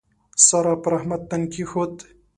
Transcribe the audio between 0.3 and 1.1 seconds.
سارا پر